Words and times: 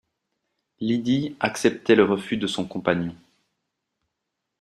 Lydie 0.79 1.35
acceptait 1.39 1.93
le 1.93 2.05
refus 2.05 2.35
de 2.35 2.47
son 2.47 2.65
compagnon. 2.65 3.15